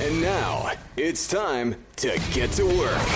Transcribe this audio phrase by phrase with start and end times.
[0.00, 3.06] And now it's time to get to work.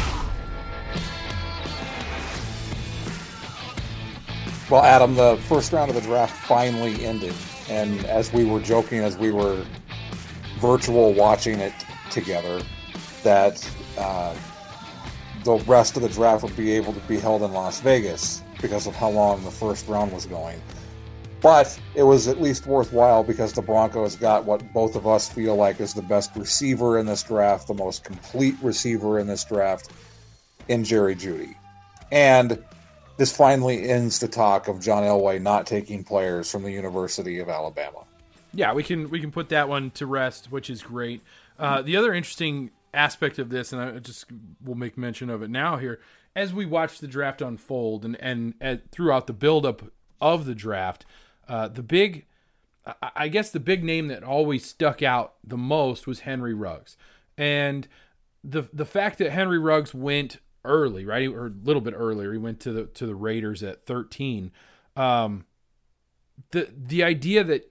[4.71, 7.33] Well, Adam, the first round of the draft finally ended.
[7.71, 9.65] And as we were joking, as we were
[10.59, 11.73] virtual watching it
[12.11, 12.63] together,
[13.23, 14.35] that uh,
[15.43, 18.87] the rest of the draft would be able to be held in Las Vegas because
[18.87, 20.61] of how long the first round was going.
[21.45, 25.55] But it was at least worthwhile because the Broncos got what both of us feel
[25.57, 29.91] like is the best receiver in this draft, the most complete receiver in this draft,
[30.69, 31.55] in Jerry Jeudy.
[32.11, 32.65] And
[33.19, 37.51] this finally ends the talk of John Elway not taking players from the University of
[37.51, 38.05] Alabama.
[38.55, 41.21] Yeah, we can we can put that one to rest, which is great.
[41.59, 44.25] Uh, the other interesting aspect of this, and I just
[44.65, 46.01] will make mention of it now here,
[46.35, 49.83] as we watch the draft unfold and and, and throughout the buildup
[50.23, 51.05] of the draft,
[51.49, 52.27] uh, the big,
[53.15, 56.97] I guess the big name that always stuck out the most was Henry Ruggs,
[57.37, 57.89] and
[58.43, 62.39] the the fact that Henry Ruggs went early, right, or a little bit earlier, he
[62.39, 64.53] went to the to the Raiders at thirteen.
[64.97, 65.47] Um,
[66.51, 67.71] the the idea that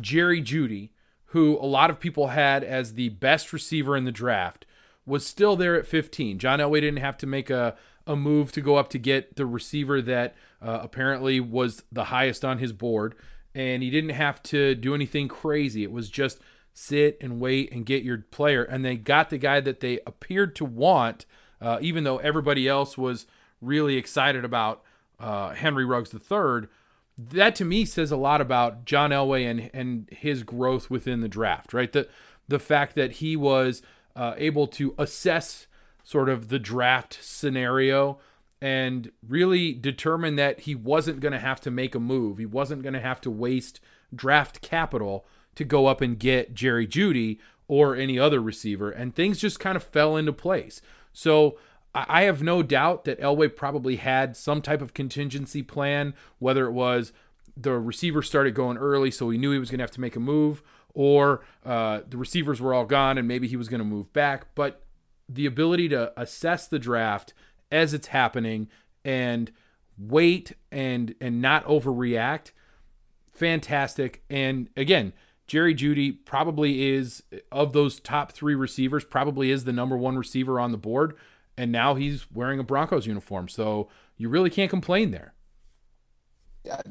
[0.00, 0.90] Jerry Jeudy,
[1.26, 4.66] who a lot of people had as the best receiver in the draft,
[5.04, 6.38] was still there at 15.
[6.38, 7.76] John Elway didn't have to make a,
[8.06, 12.44] a move to go up to get the receiver that uh, apparently was the highest
[12.44, 13.14] on his board.
[13.54, 15.82] And he didn't have to do anything crazy.
[15.82, 16.38] It was just
[16.72, 18.62] sit and wait and get your player.
[18.62, 21.24] And they got the guy that they appeared to want,
[21.60, 23.26] uh, even though everybody else was
[23.60, 24.82] really excited about
[25.18, 26.68] uh, Henry Ruggs III.
[27.18, 31.28] That to me says a lot about John Elway and, and his growth within the
[31.28, 31.90] draft, right?
[31.90, 32.08] The,
[32.46, 33.80] the fact that he was
[34.14, 35.66] uh, able to assess
[36.06, 38.16] sort of the draft scenario
[38.60, 42.38] and really determine that he wasn't going to have to make a move.
[42.38, 43.80] He wasn't going to have to waste
[44.14, 48.88] draft capital to go up and get Jerry Jeudy or any other receiver.
[48.88, 50.80] And things just kind of fell into place.
[51.12, 51.58] So
[51.92, 56.72] I have no doubt that Elway probably had some type of contingency plan, whether it
[56.72, 57.12] was
[57.56, 60.14] the receiver started going early, so he knew he was going to have to make
[60.14, 60.62] a move,
[60.94, 64.54] or uh, the receivers were all gone and maybe he was going to move back.
[64.54, 64.85] But
[65.28, 67.34] the ability to assess the draft
[67.70, 68.68] as it's happening
[69.04, 69.50] and
[69.98, 72.52] wait and and not overreact,
[73.32, 74.22] fantastic.
[74.30, 75.12] And again,
[75.46, 77.22] Jerry Jeudy probably is
[77.52, 81.14] of those top three receivers, probably is the number one receiver on the board.
[81.56, 83.48] And now he's wearing a Broncos uniform.
[83.48, 85.32] So you really can't complain there.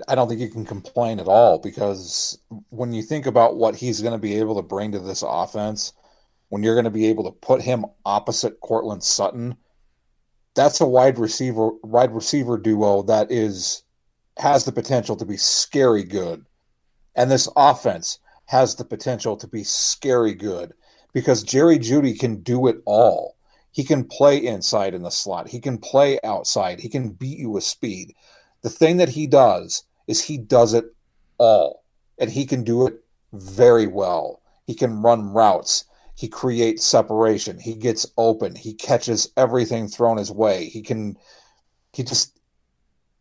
[0.08, 2.38] I don't think you can complain at all because
[2.70, 5.92] when you think about what he's going to be able to bring to this offense,
[6.56, 9.58] when you're going to be able to put him opposite Courtland Sutton,
[10.54, 13.84] that's a wide receiver wide receiver duo that is
[14.38, 16.46] has the potential to be scary good.
[17.14, 20.74] And this offense has the potential to be scary good
[21.12, 23.36] because Jerry Jeudy can do it all.
[23.74, 25.50] He can play inside in the slot.
[25.50, 26.80] He can play outside.
[26.80, 28.16] He can beat you with speed.
[28.62, 30.86] The thing that he does is he does it
[31.38, 31.84] all,
[32.18, 34.42] and he can do it very well.
[34.66, 35.84] He can run routes.
[36.16, 37.60] He creates separation.
[37.60, 38.56] He gets open.
[38.56, 40.66] He catches everything thrown his way.
[40.66, 41.18] He can,
[41.94, 42.40] he just,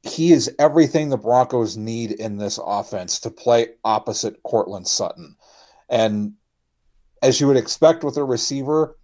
[0.02, 5.37] he is everything the Broncos need in this offense to play opposite Courtland Sutton.
[5.88, 6.35] And
[7.23, 8.97] as you would expect with a receiver,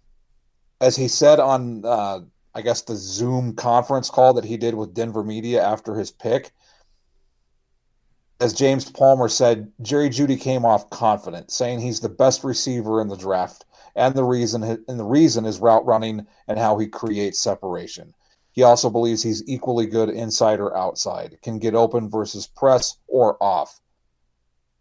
[0.79, 2.21] as he said on uh,
[2.53, 6.51] I guess the Zoom conference call that he did with Denver media after his pick.
[8.41, 13.07] As James Palmer said, Jerry Jeudy came off confident, saying he's the best receiver in
[13.07, 13.65] the draft,
[13.95, 18.13] and the reason and the reason is route running and how he creates separation.
[18.51, 23.41] He also believes he's equally good inside or outside, can get open versus press or
[23.41, 23.79] off.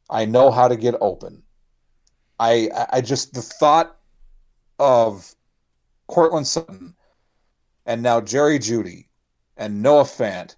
[0.09, 1.43] I know how to get open.
[2.39, 3.97] I I just the thought
[4.79, 5.35] of
[6.09, 6.97] Courtland Sutton,
[7.87, 9.09] and now Jerry Jeudy
[9.57, 10.57] and Noah Fant,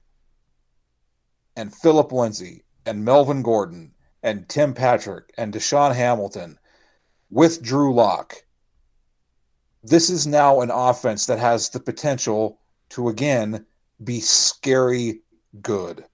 [1.56, 6.58] and Philip Lindsay, and Melvin Gordon, and Tim Patrick, and DaeSean Hamilton
[7.32, 8.44] with Drew Lock.
[9.82, 13.67] This is now an offense that has the potential to again
[14.05, 15.23] be scary
[15.61, 16.05] good.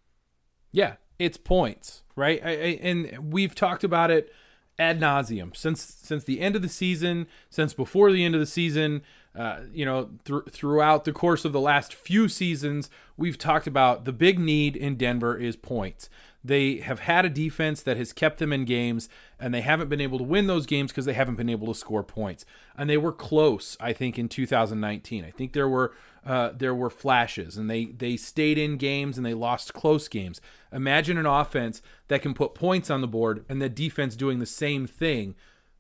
[0.73, 2.41] Yeah, it's points, right?
[2.43, 4.33] I, I, and we've talked about it
[4.79, 8.47] ad nauseum since since the end of the season, since before the end of the
[8.47, 9.03] season.
[9.37, 14.05] Uh, you know, th- throughout the course of the last few seasons, we've talked about
[14.05, 16.09] the big need in Denver is points.
[16.49, 20.01] They have had a defense that has kept them in games, and they haven't been
[20.01, 22.47] able to win those games because they haven't been able to score points.
[22.75, 25.27] And they were close, I think, in 2019.
[25.27, 29.27] I think there were uh, there were flashes, and they they stayed in games and
[29.27, 30.41] they lost close games.
[30.73, 34.47] Imagine an offense that can put points on the board and the defense doing the
[34.47, 35.35] same thing.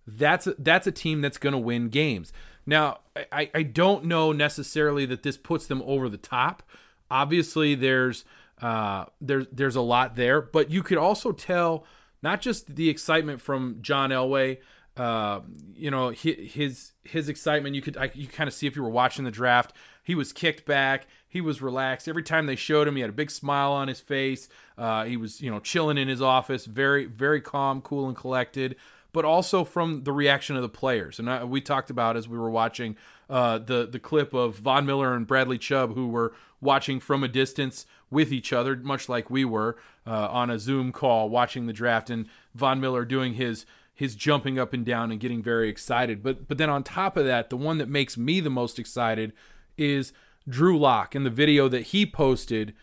[0.07, 2.31] That's a, that's a team that's going to win games.
[2.67, 2.99] Now,
[3.33, 6.63] I, I don't know necessarily that this puts them over the top.
[7.11, 8.27] Obviously, there's
[8.61, 11.85] uh, there's there's a lot there, but you could also tell
[12.23, 14.59] not just the excitement from John Elway.
[14.97, 15.41] Uh,
[15.77, 17.77] you know his his excitement.
[17.77, 19.73] You could I, you kind of see if you were watching the draft.
[20.03, 21.07] He was kicked back.
[21.29, 22.09] He was relaxed.
[22.09, 24.49] Every time they showed him, he had a big smile on his face.
[24.77, 28.75] Uh, he was you know chilling in his office, very very calm, cool, and collected.
[29.13, 32.37] But also from the reaction of the players, and I, we talked about as we
[32.37, 32.97] were watching
[33.31, 37.29] uh, the the clip of Von Miller and Bradley Chubb, who were watching from a
[37.29, 39.77] distance with each other, much like we were
[40.07, 44.61] uh, on a Zoom call watching the draft, and Von Miller doing his his jumping
[44.61, 46.23] up and down and getting very excited.
[46.23, 49.33] But but then on top of that, the one that makes me the most excited
[49.77, 50.13] is
[50.49, 52.75] Drew Lock and the video that he posted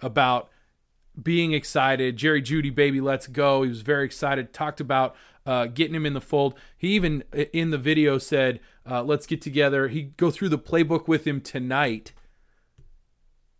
[0.00, 0.50] about
[1.20, 2.16] being excited.
[2.16, 3.62] Jerry Jeudy, baby, let's go.
[3.62, 4.52] He was very excited.
[4.52, 5.16] Talked about
[5.46, 6.54] uh, getting him in the fold.
[6.76, 11.08] He even in the video said, uh, "Let's get together." He go through the playbook
[11.08, 12.12] with him tonight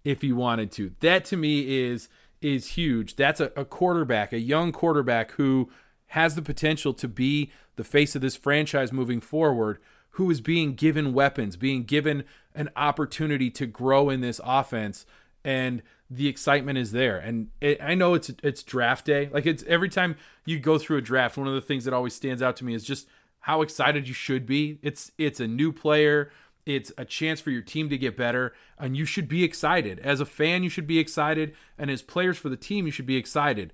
[0.08, 0.92] if he wanted to.
[1.00, 2.08] That to me is
[2.40, 3.16] is huge.
[3.16, 5.68] That's a, a quarterback, a young quarterback who
[6.08, 9.78] has the potential to be the face of this franchise moving forward,
[10.12, 12.24] who is being given weapons, being given
[12.54, 15.04] an opportunity to grow in this offense,
[15.44, 17.18] and the excitement is there.
[17.18, 19.28] And it, I know it's it's draft day.
[19.30, 20.16] Like it's every time
[20.46, 22.72] you go through a draft, one of the things that always stands out to me
[22.72, 23.08] is just
[23.40, 24.78] how excited you should be.
[24.80, 26.30] It's it's a new player
[26.68, 29.98] it's a chance for your team to get better, and you should be excited.
[30.00, 33.06] As a fan, you should be excited, and as players for the team, you should
[33.06, 33.72] be excited.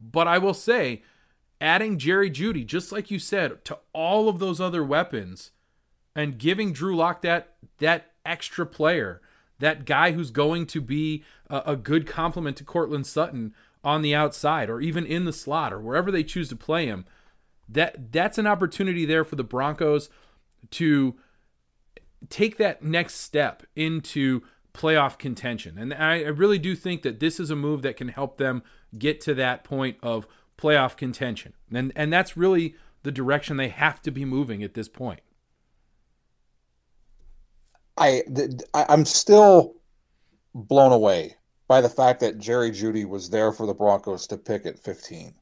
[0.00, 1.02] But I will say,
[1.60, 5.52] adding Jerry Jeudy, just like you said, to all of those other weapons,
[6.16, 9.22] and giving Drew Lock that that extra player,
[9.60, 13.54] that guy who's going to be a, a good complement to Courtland Sutton
[13.84, 17.04] on the outside, or even in the slot, or wherever they choose to play him.
[17.68, 20.10] That that's an opportunity there for the Broncos
[20.72, 21.14] to
[22.28, 24.42] take that next step into
[24.74, 25.78] playoff contention.
[25.78, 28.62] And I, I, really do think that this is a move that can help them
[28.96, 30.26] get to that point of
[30.56, 31.52] playoff contention.
[31.72, 35.20] And and that's really the direction they have to be moving at this point.
[37.98, 38.22] I
[38.74, 39.74] I'm still
[40.54, 41.36] blown away
[41.68, 45.34] by the fact that Jerry Jeudy was there for the Broncos to pick at 15.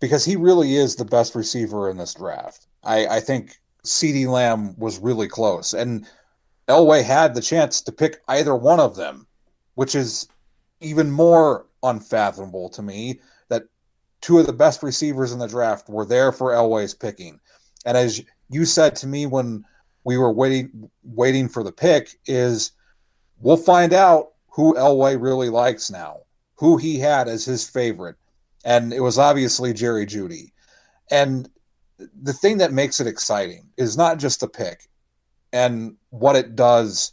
[0.00, 2.66] Because he really is the best receiver in this draft.
[2.84, 3.56] I, I think
[3.86, 5.72] CeeDee Lamb was really close.
[5.72, 6.06] And
[6.68, 9.26] Elway had the chance to pick either one of them,
[9.74, 10.28] which is
[10.80, 13.64] even more unfathomable to me that
[14.20, 17.40] two of the best receivers in the draft were there for Elway's picking.
[17.84, 19.64] And as you said to me when
[20.04, 22.72] we were waiting waiting for the pick is
[23.40, 26.18] we'll find out who Elway really likes now,
[26.54, 28.16] who he had as his favorite.
[28.64, 30.52] And it was obviously Jerry Jeudy.
[31.10, 31.48] And
[31.98, 34.88] the thing that makes it exciting is not just the pick
[35.52, 37.12] and what it does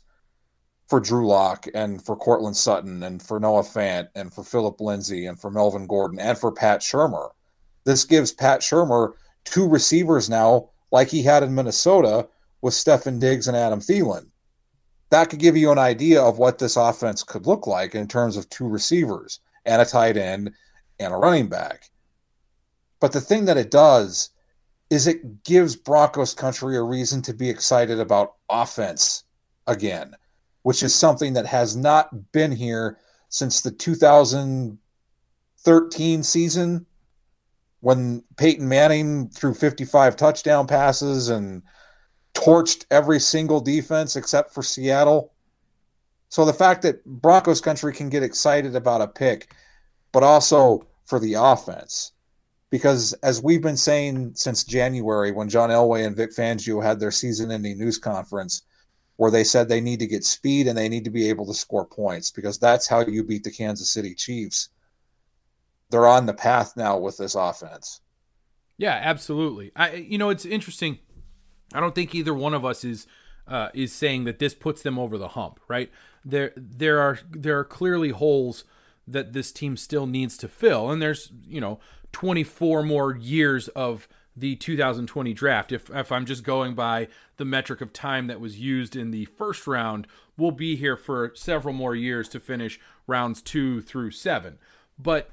[0.87, 5.25] for Drew Lock and for Courtland Sutton and for Noah Fant and for Philip Lindsay
[5.25, 7.29] and for Melvin Gordon and for Pat Shurmur.
[7.85, 9.13] This gives Pat Shurmur
[9.45, 12.27] two receivers now, like he had in Minnesota
[12.61, 14.27] with Stefon Diggs and Adam Thielen.
[15.09, 18.35] That could give you an idea of what this offense could look like in terms
[18.35, 20.51] of two receivers and a tight end
[20.99, 21.89] and a running back.
[22.99, 24.29] But the thing that it does
[24.93, 29.23] is it gives Broncos country a reason to be excited about offense
[29.65, 30.13] again,
[30.61, 36.85] which is something that has not been here since the 2013 season
[37.79, 41.63] when Peyton Manning threw 55 touchdown passes and
[42.35, 45.33] torched every single defense except for Seattle.
[46.29, 49.55] So the fact that Broncos country can get excited about a pick,
[50.11, 52.11] but also for the offense
[52.73, 57.11] because as we've been saying since January, when John Elway and Vic Fangio had their
[57.11, 58.63] season-ending news conference,
[59.17, 61.53] where they said they need to get speed and they need to be able to
[61.53, 64.69] score points because that's how you beat the Kansas City Chiefs.
[65.91, 68.01] They're on the path now with this offense.
[68.77, 69.71] Yeah, absolutely.
[69.75, 70.97] I you know it's interesting.
[71.75, 73.05] I don't think either one of us is
[73.47, 75.91] uh, is saying that this puts them over the hump, right?
[76.25, 78.63] There there are there are clearly holes
[79.07, 81.79] that this team still needs to fill, and there's you know
[82.13, 85.71] 24 more years of the 2020 draft.
[85.71, 89.25] If if I'm just going by the metric of time that was used in the
[89.25, 94.57] first round, we'll be here for several more years to finish rounds 2 through 7.
[94.97, 95.29] But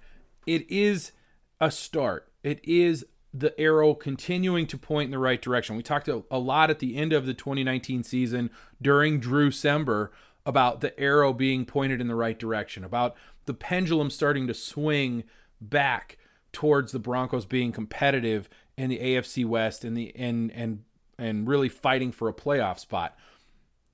[0.47, 1.13] it is
[1.61, 2.31] a start.
[2.43, 5.77] It is the arrow continuing to point in the right direction.
[5.77, 8.51] We talked a, a lot at the end of the 2019 season
[8.83, 10.09] during Drew Sember
[10.45, 13.15] about the arrow being pointed in the right direction, about
[13.47, 15.25] the pendulum starting to swing
[15.61, 16.19] back
[16.53, 20.85] towards the Broncos being competitive in the AFC West and the and and
[21.19, 23.17] and really fighting for a playoff spot.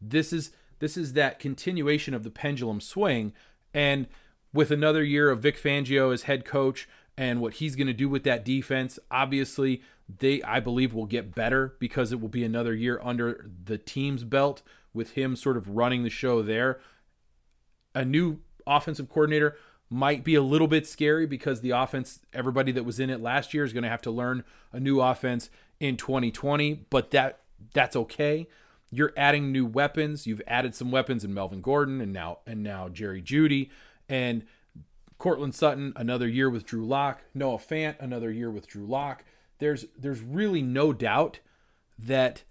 [0.01, 3.33] This is this is that continuation of the pendulum swing
[3.75, 4.07] and
[4.53, 8.09] with another year of Vic Fangio as head coach and what he's going to do
[8.09, 9.83] with that defense, obviously
[10.19, 14.25] they I believe will get better because it will be another year under the team's
[14.25, 14.63] belt
[14.95, 16.81] with him sort of running the show there.
[17.95, 19.57] A new offensive coordinator
[19.88, 23.55] might be a little bit scary because the offense, everybody that was in it last
[23.55, 27.40] year is going to have to learn a new offense in 2020, but that
[27.73, 28.49] that's okay.
[28.90, 30.26] You're adding new weapons.
[30.26, 33.71] You've added some weapons in Melvin Gordon and now and now Jerry Jeudy
[34.09, 34.45] and
[35.19, 39.25] Courtland Sutton, another year with Drew Lock, Noah Fant, another year with Drew Lock.
[39.59, 41.40] There's there's really no doubt
[41.99, 42.43] that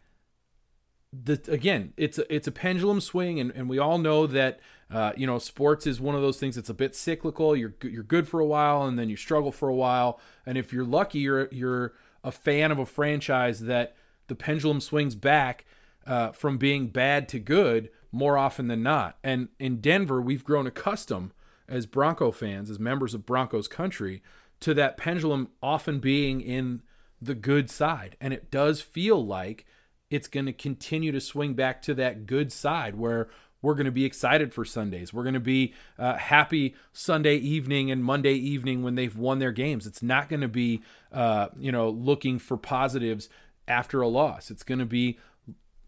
[1.14, 4.60] the again, it's a, it's a pendulum swing, and, and we all know that
[4.92, 7.56] uh, you know sports is one of those things that's a bit cyclical.
[7.56, 10.20] You're you're good for a while, and then you struggle for a while.
[10.46, 11.94] And if you're lucky, you're you're
[12.24, 13.96] a fan of a franchise that
[14.28, 15.66] the pendulum swings back
[16.06, 19.18] uh, from being bad to good more often than not.
[19.24, 21.32] And in Denver, we've grown accustomed
[21.68, 24.24] as Bronco fans, as members of Broncos country,
[24.62, 26.82] to that pendulum often being in
[27.22, 28.16] the good side.
[28.22, 29.66] And it does feel like
[30.10, 33.30] it's going to continue to swing back to that good side where
[33.62, 35.12] we're going to be excited for Sundays.
[35.12, 39.52] We're going to be uh, happy Sunday evening and Monday evening when they've won their
[39.52, 39.88] games.
[39.88, 43.28] It's not going to be, uh, you know, looking for positives
[43.68, 44.52] after a loss.
[44.52, 45.18] It's going to be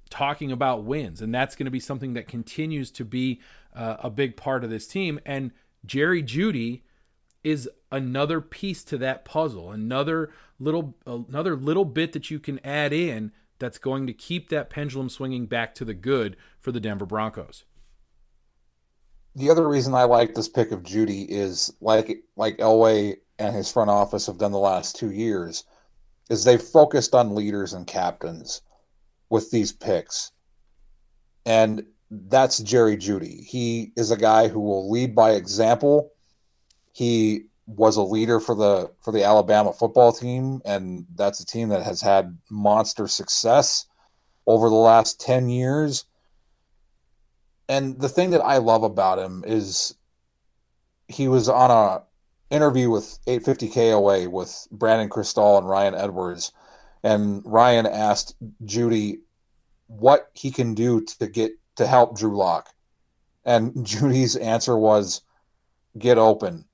[0.10, 3.42] talking about wins, and that's going to be something that continues to be
[3.76, 5.20] uh, a big part of this team.
[5.26, 5.52] And
[5.86, 6.82] Jerry Jeudy
[7.44, 12.92] is another piece to that puzzle, another little another little bit that you can add
[12.92, 17.06] in that's going to keep that pendulum swinging back to the good for the Denver
[17.06, 17.66] Broncos.
[19.36, 23.72] The other reason I like this pick of Jeudy is like like Elway and his
[23.72, 25.64] front office have done the last two years,
[26.30, 28.62] is they've focused on leaders and captains
[29.30, 30.32] with these picks.
[31.46, 33.44] And that's Jerry Jeudy.
[33.44, 36.12] He is a guy who will lead by example.
[36.94, 41.70] He was a leader for the for the Alabama football team, and that's a team
[41.70, 43.86] that has had monster success
[44.48, 46.06] over the last 10 years.
[47.68, 49.94] And the thing that I love about him is
[51.10, 52.04] he was on a
[52.50, 56.54] interview with 850 KOA with Brandon Krisztal and Ryan Edwards.
[57.04, 59.20] And Ryan asked Jeudy
[59.88, 62.70] what he can do to get to help Drew Lock.
[63.44, 65.22] And Jeudy's answer was
[65.98, 66.67] get open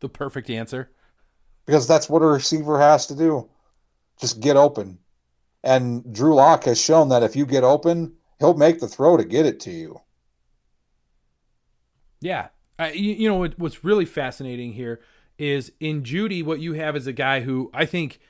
[0.00, 0.90] the perfect answer.
[1.66, 3.48] Because that's what a receiver has to do.
[4.20, 4.98] Just get open.
[5.62, 9.24] And Drew Lock has shown that if you get open, he'll make the throw to
[9.24, 10.00] get it to you.
[12.20, 12.48] Yeah.
[12.92, 15.00] you, you know what, what's really fascinating here
[15.38, 18.20] is in Jeudy, what you have is a guy who I think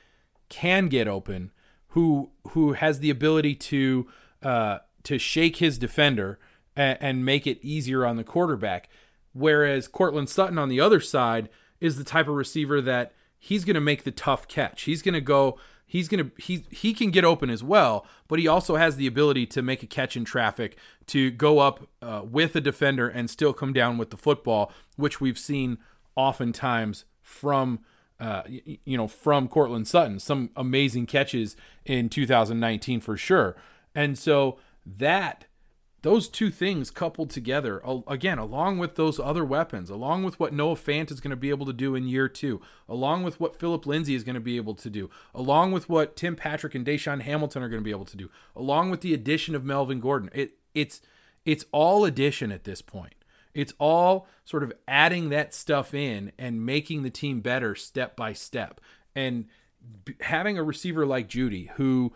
[0.49, 1.51] can get open,
[1.87, 4.07] who who has the ability to
[4.41, 6.39] uh, to shake his defender
[6.75, 8.89] and, and make it easier on the quarterback.
[9.33, 11.49] Whereas Courtland Sutton on the other side
[11.81, 14.83] is the type of receiver that he's going to make the tough catch.
[14.83, 15.57] He's going to go
[15.91, 19.07] he's going to he he can get open as well, but he also has the
[19.07, 23.29] ability to make a catch in traffic, to go up uh, with a defender and
[23.29, 25.77] still come down with the football, which we've seen
[26.15, 27.79] oftentimes from
[28.21, 30.17] uh, you know from Courtland Sutton.
[30.19, 33.57] Some amazing catches in 2019 for sure,
[33.93, 35.45] and so that
[36.03, 40.75] those two things coupled together, again, along with those other weapons, along with what Noah
[40.75, 43.85] Fant is going to be able to do in year two, along with what Philip
[43.85, 47.21] Lindsay is going to be able to do, along with what Tim Patrick and DaeSean
[47.21, 50.31] Hamilton are going to be able to do, along with the addition of Melvin Gordon,
[50.33, 51.01] it it's
[51.45, 53.15] it's all addition at this point.
[53.53, 58.33] It's all sort of adding that stuff in and making the team better step by
[58.33, 58.79] step.
[59.15, 59.45] And
[60.21, 62.13] having a receiver like Jeudy, who,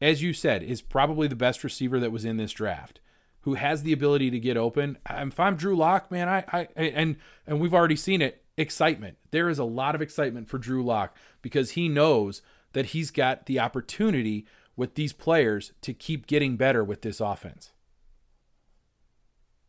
[0.00, 3.00] as you said, is probably the best receiver that was in this draft,
[3.44, 4.96] who has the ability to get open.
[5.08, 8.42] If I'm Drew Lock, man, I, I and and we've already seen it.
[8.56, 9.18] Excitement.
[9.32, 12.40] There is a lot of excitement for Drew Lock because he knows
[12.72, 14.46] that he's got the opportunity
[14.76, 17.72] with these players to keep getting better with this offense.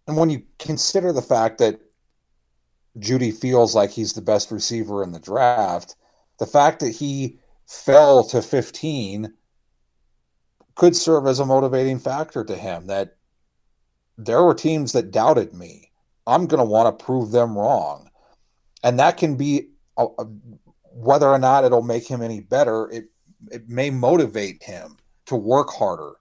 [0.07, 1.79] And when you consider the fact that
[2.97, 5.95] Jeudy feels like he's the best receiver in the draft,
[6.39, 9.33] the fact that he fell to 15
[10.75, 13.15] could serve as a motivating factor to him that
[14.17, 15.91] there were teams that doubted me.
[16.27, 18.09] I'm going to want to prove them wrong.
[18.83, 20.25] And that can be a, a,
[20.91, 23.05] whether or not it'll make him any better, it
[23.51, 26.13] it may motivate him to work harder,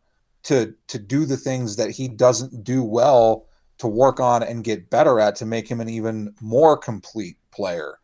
[0.45, 3.47] to to do the things that he doesn't do well
[3.79, 7.99] to work on and get better at to make him an even more complete player.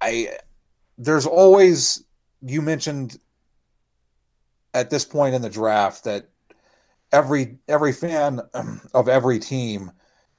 [0.00, 0.38] I
[0.98, 2.04] there's always
[2.42, 3.18] you mentioned
[4.72, 6.29] at this point in the draft that
[7.12, 8.40] every every fan
[8.94, 9.90] of every team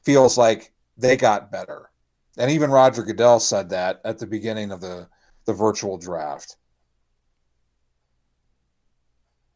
[0.03, 1.89] feels like they got better.
[2.37, 5.07] And even Roger Goodell said that at the beginning of the
[5.45, 6.57] the virtual draft.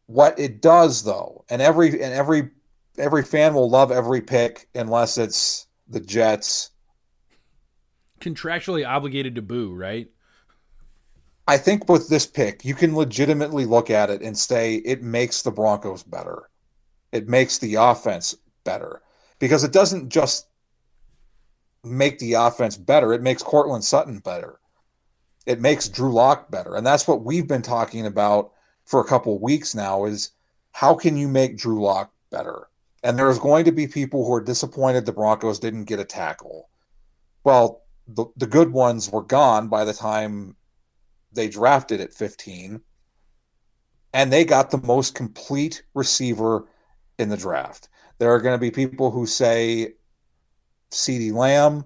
[0.07, 2.49] What it does though, and every and every
[2.97, 6.71] every fan will love every pick unless it's the Jets.
[8.19, 10.09] Contractually obligated to boo, right?
[11.47, 15.43] I think with this pick, you can legitimately look at it and say it makes
[15.43, 16.49] the Broncos better.
[17.15, 19.01] It makes the offense better
[19.39, 20.49] because it doesn't just
[21.81, 24.59] make the offense better, it makes Courtland Sutton better.
[25.45, 26.75] It makes Drew Lock better.
[26.75, 28.51] And that's what we've been talking about
[28.83, 30.31] for a couple weeks now is
[30.73, 32.67] how can you make Drew Lock better?
[33.01, 36.67] And there's going to be people who are disappointed the Broncos didn't get a tackle.
[37.45, 40.57] Well, the, the good ones were gone by the time
[41.31, 42.81] they drafted at 15.
[44.13, 46.67] And they got the most complete receiver
[47.17, 47.89] in the draft.
[48.17, 49.93] There are going to be people who say
[50.91, 51.85] CeeDee Lamb.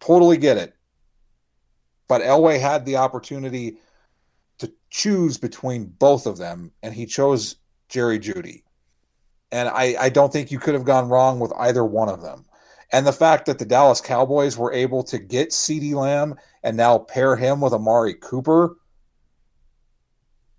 [0.00, 0.74] Totally get it.
[2.08, 3.78] But Elway had the opportunity
[4.58, 7.56] to choose between both of them, and he chose
[7.88, 8.62] Jerry Jeudy.
[9.50, 12.44] And I, I don't think you could have gone wrong with either one of them.
[12.92, 16.98] And the fact that the Dallas Cowboys were able to get CeeDee Lamb and now
[16.98, 18.76] pair him with Amari Cooper,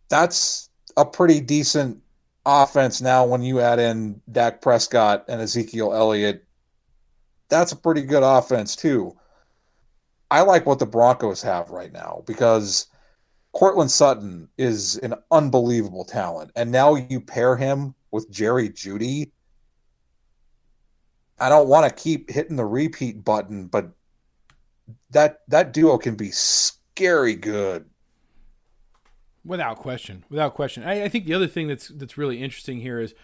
[0.09, 2.01] that's a pretty decent
[2.47, 6.45] offense now when you add in Dak Prescott and Ezekiel Elliott.
[7.49, 9.15] That's a pretty good offense, too.
[10.31, 12.87] I like what the Broncos have right now because
[13.53, 16.51] Courtland Sutton is an unbelievable talent.
[16.55, 19.31] And now you pair him with Jerry Jeudy.
[21.39, 23.91] I don't want to keep hitting the repeat button, but
[25.11, 27.85] that that duo can be scary good.
[29.47, 30.83] Without question, without question.
[30.83, 33.15] I, I, think the other thing that's that's really interesting here is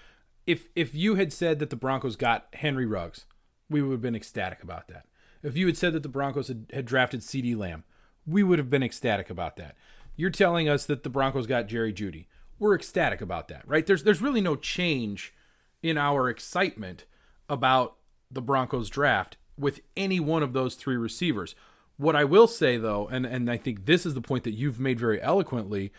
[0.48, 3.26] if if you had said that the Broncos got Henry Ruggs,
[3.70, 5.06] we would have been ecstatic about that.
[5.42, 7.84] If you had said that the Broncos had, had drafted CeeDee Lamb,
[8.26, 9.76] we would have been ecstatic about that.
[10.16, 12.28] You're telling us that the Broncos got Jerry Jeudy.
[12.58, 13.86] we're ecstatic about that, right?
[13.86, 15.34] There's there's really no change
[15.82, 17.06] in our excitement
[17.50, 17.98] about
[18.32, 21.56] the Broncos draft with any one of those three receivers.
[21.98, 24.80] What I will say though, and and I think this is the point that you've
[24.80, 25.92] made very eloquently,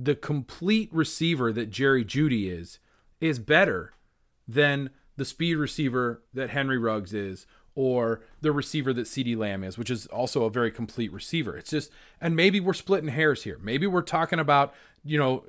[0.00, 2.78] the complete receiver that Jerry Jeudy is
[3.20, 3.94] is better
[4.46, 9.76] than the speed receiver that Henry Ruggs is or the receiver that CeeDee Lamb is,
[9.76, 11.56] which is also a very complete receiver.
[11.56, 13.58] It's just and maybe we're splitting hairs here.
[13.60, 14.72] Maybe we're talking about
[15.04, 15.44] you know,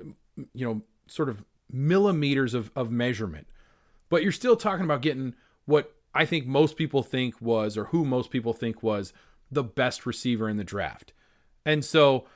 [0.52, 3.46] you know, sort of millimeters of, of measurement.
[4.08, 5.34] But you're still talking about getting
[5.66, 9.12] what I think most people think was, or who most people think was,
[9.50, 11.12] the best receiver in the draft.
[11.64, 12.26] And so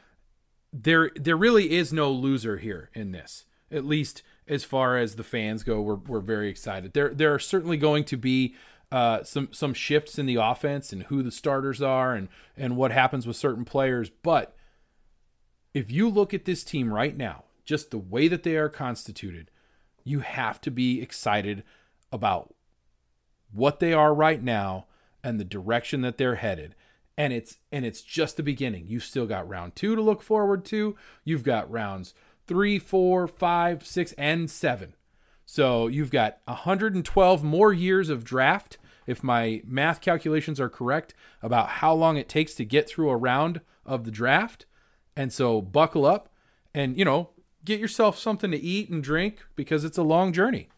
[0.75, 3.47] there there really is no loser here in this.
[3.71, 6.93] At least as far as the fans go, we're, we're very excited.
[6.93, 8.55] There there are certainly going to be
[8.91, 12.91] uh, some some shifts in the offense and who the starters are and and what
[12.91, 14.57] happens with certain players, but
[15.73, 19.51] if you look at this team right now, just the way that they are constituted,
[20.05, 21.65] you have to be excited
[22.13, 22.55] about
[23.53, 24.87] what they are right now
[25.25, 26.77] and the direction that they're headed.
[27.17, 28.87] And it's and it's just the beginning.
[28.89, 30.97] You've still got round two to look forward to.
[31.25, 32.15] You've got rounds
[32.47, 34.95] three, four, five, six, and seven.
[35.47, 41.69] So you've got 112 more years of draft, if my math calculations are correct, about
[41.69, 44.67] how long it takes to get through a round of the draft.
[45.17, 46.31] And so buckle up
[46.75, 47.31] and, you know,
[47.65, 50.69] get yourself something to eat and drink because it's a long journey.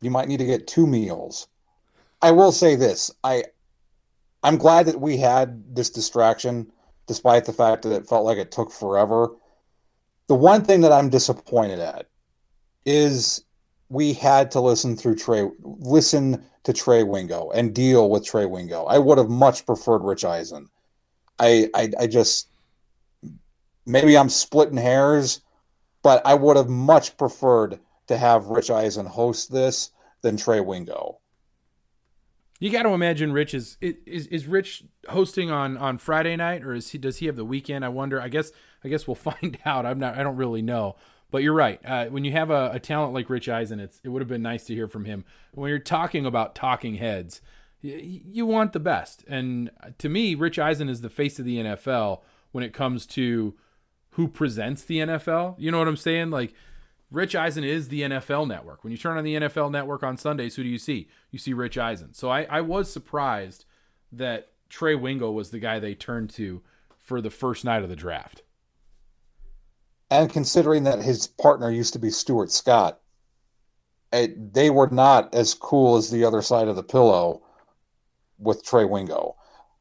[0.00, 1.48] You might need to get two meals.
[2.22, 3.10] I will say this.
[3.24, 3.44] I
[4.46, 6.70] I'm glad that we had this distraction,
[7.08, 9.30] despite the fact that it felt like it took forever.
[10.28, 12.06] The one thing that I'm disappointed at
[12.84, 13.44] is
[13.88, 18.84] we had to listen through Trey, listen to Trey Wingo and deal with Trey Wingo.
[18.84, 20.68] I would have much preferred Rich Eisen.
[21.40, 22.48] I, I, I just
[23.84, 25.40] maybe I'm splitting hairs,
[26.04, 29.90] but I would have much preferred to have Rich Eisen host this
[30.22, 31.18] than Trey Wingo.
[32.58, 36.74] You got to imagine Rich is, is is Rich hosting on on Friday night or
[36.74, 37.84] is he does he have the weekend?
[37.84, 38.20] I wonder.
[38.20, 38.50] I guess
[38.82, 39.86] I guess we'll find out.
[39.86, 40.16] I'm not.
[40.18, 40.96] I don't really know.
[41.30, 41.80] But you're right.
[41.84, 44.42] Uh, when you have a, a, talent like Rich Eisen, it's it would have been
[44.42, 45.24] nice to hear from him.
[45.52, 47.40] When you're talking about talking heads,
[47.82, 49.24] you, you want the best.
[49.26, 52.20] And to me, Rich Eisen is the face of the NFL
[52.52, 53.54] when it comes to
[54.10, 55.56] who presents the NFL.
[55.58, 56.30] You know what I'm saying?
[56.30, 56.54] Like
[57.10, 58.82] Rich Eisen is the NFL network.
[58.82, 61.08] When you turn on the NFL network on Sundays, who do you see?
[61.30, 62.12] You see Rich Eisen.
[62.14, 63.64] So I, I was surprised
[64.12, 66.62] that Trey Wingo was the guy they turned to
[66.98, 68.42] for the first night of the draft.
[70.10, 73.00] And considering that his partner used to be Stuart Scott,
[74.12, 77.42] it, they were not as cool as the other side of the pillow
[78.38, 79.36] with Trey Wingo.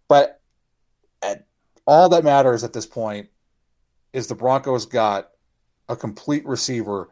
[0.08, 0.42] But
[1.22, 1.48] at,
[1.88, 3.30] all that matters at this point
[4.14, 5.30] is the Broncos got
[5.90, 7.10] a complete receiver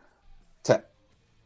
[0.63, 0.83] to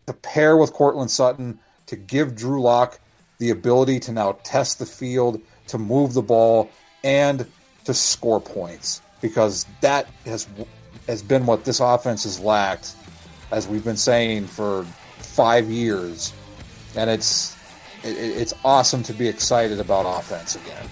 [0.05, 2.99] to pair with Courtland Sutton to give Drew Lock
[3.39, 6.69] the ability to now test the field, to move the ball,
[7.03, 7.45] and
[7.85, 10.47] to score points because that has
[11.07, 12.95] has been what this offense has lacked,
[13.51, 14.83] as we've been saying for
[15.17, 16.33] five years,
[16.95, 17.55] and it's
[18.03, 20.87] it, it's awesome to be excited about offense again.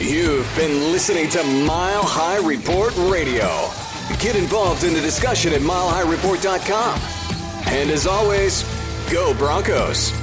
[0.00, 3.70] You've been listening to Mile High Report Radio.
[4.18, 7.00] Get involved in the discussion at milehighreport.com.
[7.66, 8.64] And as always,
[9.10, 10.21] go Broncos.